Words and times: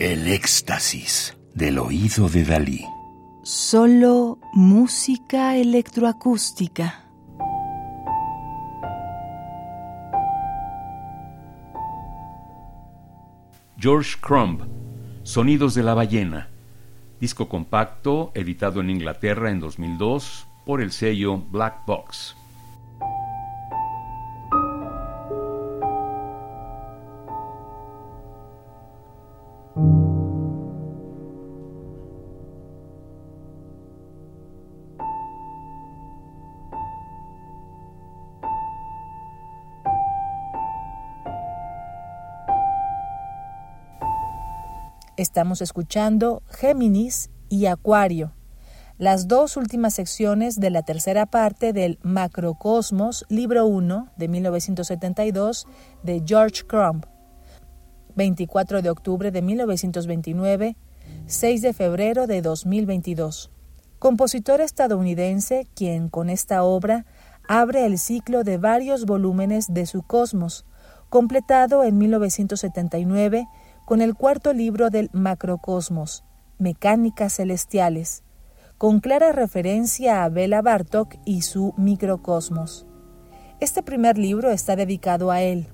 El 0.00 0.28
éxtasis 0.28 1.36
del 1.52 1.78
oído 1.78 2.30
de 2.30 2.42
Dalí. 2.42 2.86
Solo 3.42 4.38
música 4.54 5.58
electroacústica. 5.58 7.04
George 13.76 14.16
Crumb, 14.22 14.62
Sonidos 15.22 15.74
de 15.74 15.82
la 15.82 15.92
ballena, 15.92 16.48
disco 17.20 17.50
compacto 17.50 18.32
editado 18.34 18.80
en 18.80 18.88
Inglaterra 18.88 19.50
en 19.50 19.60
2002 19.60 20.46
por 20.64 20.80
el 20.80 20.92
sello 20.92 21.36
Black 21.36 21.84
Box. 21.84 22.39
Estamos 45.20 45.60
escuchando 45.60 46.42
Géminis 46.48 47.28
y 47.50 47.66
Acuario, 47.66 48.32
las 48.96 49.28
dos 49.28 49.58
últimas 49.58 49.92
secciones 49.92 50.58
de 50.58 50.70
la 50.70 50.82
tercera 50.82 51.26
parte 51.26 51.74
del 51.74 51.98
Macrocosmos, 52.02 53.26
libro 53.28 53.66
1 53.66 54.12
de 54.16 54.28
1972 54.28 55.66
de 56.02 56.22
George 56.24 56.62
Crumb, 56.66 57.04
24 58.14 58.80
de 58.80 58.88
octubre 58.88 59.30
de 59.30 59.42
1929, 59.42 60.78
6 61.26 61.60
de 61.60 61.74
febrero 61.74 62.26
de 62.26 62.40
2022. 62.40 63.50
Compositor 63.98 64.62
estadounidense 64.62 65.66
quien 65.74 66.08
con 66.08 66.30
esta 66.30 66.62
obra 66.62 67.04
abre 67.46 67.84
el 67.84 67.98
ciclo 67.98 68.42
de 68.42 68.56
varios 68.56 69.04
volúmenes 69.04 69.66
de 69.74 69.84
su 69.84 70.00
cosmos, 70.00 70.64
completado 71.10 71.84
en 71.84 71.98
1979 71.98 73.46
con 73.90 74.02
el 74.02 74.14
cuarto 74.14 74.52
libro 74.52 74.88
del 74.88 75.10
Macrocosmos, 75.12 76.22
Mecánicas 76.58 77.34
Celestiales, 77.34 78.22
con 78.78 79.00
clara 79.00 79.32
referencia 79.32 80.22
a 80.22 80.28
Bela 80.28 80.62
Bartok 80.62 81.16
y 81.24 81.42
su 81.42 81.74
microcosmos. 81.76 82.86
Este 83.58 83.82
primer 83.82 84.16
libro 84.16 84.52
está 84.52 84.76
dedicado 84.76 85.32
a 85.32 85.42
él. 85.42 85.66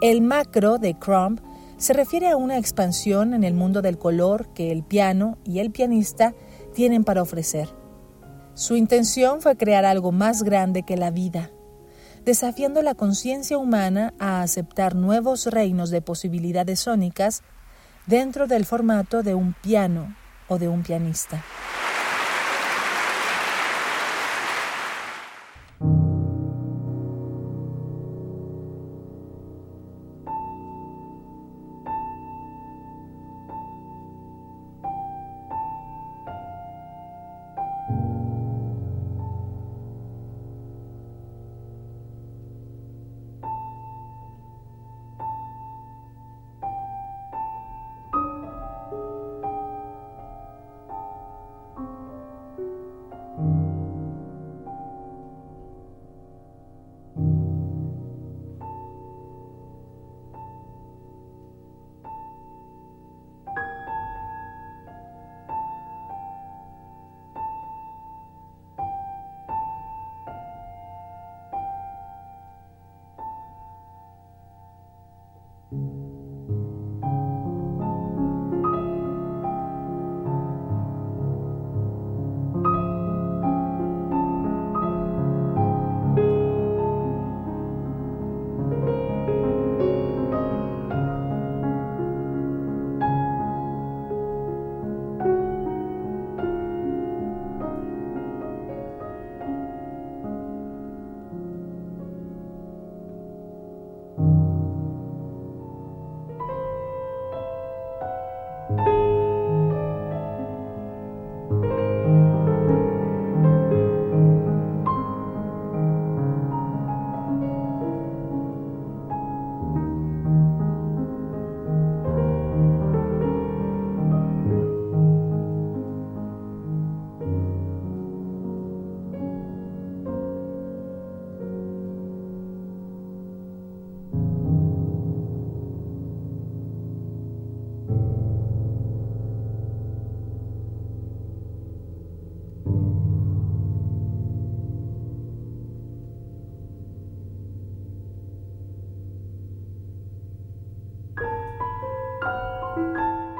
El 0.00 0.22
macro 0.22 0.78
de 0.78 0.96
Crumb 0.96 1.40
se 1.76 1.92
refiere 1.92 2.30
a 2.30 2.36
una 2.36 2.56
expansión 2.56 3.34
en 3.34 3.42
el 3.42 3.54
mundo 3.54 3.82
del 3.82 3.98
color 3.98 4.54
que 4.54 4.70
el 4.70 4.84
piano 4.84 5.36
y 5.44 5.58
el 5.58 5.72
pianista 5.72 6.36
tienen 6.72 7.02
para 7.02 7.22
ofrecer. 7.22 7.68
Su 8.54 8.76
intención 8.76 9.40
fue 9.40 9.56
crear 9.56 9.84
algo 9.84 10.12
más 10.12 10.44
grande 10.44 10.84
que 10.84 10.96
la 10.96 11.10
vida, 11.10 11.50
desafiando 12.24 12.82
la 12.82 12.94
conciencia 12.94 13.58
humana 13.58 14.14
a 14.18 14.42
aceptar 14.42 14.94
nuevos 14.94 15.46
reinos 15.46 15.90
de 15.90 16.00
posibilidades 16.00 16.80
sónicas 16.80 17.42
dentro 18.06 18.46
del 18.46 18.64
formato 18.64 19.22
de 19.22 19.34
un 19.34 19.54
piano 19.54 20.14
o 20.48 20.58
de 20.58 20.68
un 20.68 20.82
pianista. 20.82 21.44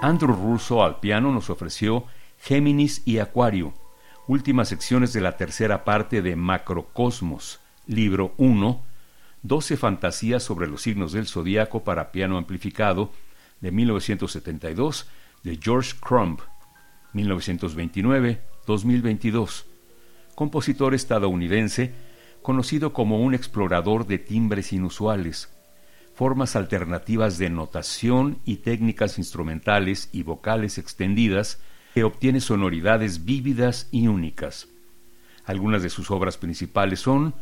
Andrew 0.00 0.32
Russo 0.32 0.84
al 0.84 1.00
piano 1.00 1.32
nos 1.32 1.50
ofreció 1.50 2.04
Géminis 2.38 3.02
y 3.04 3.18
Acuario, 3.18 3.74
últimas 4.28 4.68
secciones 4.68 5.12
de 5.12 5.20
la 5.20 5.36
tercera 5.36 5.84
parte 5.84 6.22
de 6.22 6.36
Macrocosmos, 6.36 7.58
libro 7.88 8.32
1, 8.36 8.80
12 9.42 9.76
fantasías 9.76 10.44
sobre 10.44 10.68
los 10.68 10.82
signos 10.82 11.10
del 11.10 11.26
zodiaco 11.26 11.82
para 11.82 12.12
piano 12.12 12.38
amplificado, 12.38 13.10
de 13.60 13.72
1972, 13.72 15.08
de 15.42 15.58
George 15.60 15.94
Crumb, 16.00 16.38
1929-2022, 17.14 19.64
compositor 20.36 20.94
estadounidense 20.94 21.92
conocido 22.40 22.92
como 22.92 23.20
un 23.20 23.34
explorador 23.34 24.06
de 24.06 24.18
timbres 24.18 24.72
inusuales, 24.72 25.52
formas 26.18 26.56
alternativas 26.56 27.38
de 27.38 27.48
notación 27.48 28.40
y 28.44 28.56
técnicas 28.56 29.16
instrumentales 29.18 30.08
y 30.12 30.24
vocales 30.24 30.76
extendidas 30.76 31.60
que 31.94 32.02
obtiene 32.02 32.40
sonoridades 32.40 33.24
vívidas 33.24 33.86
y 33.92 34.08
únicas. 34.08 34.66
Algunas 35.44 35.84
de 35.84 35.90
sus 35.90 36.10
obras 36.10 36.36
principales 36.36 36.98
son 36.98 37.36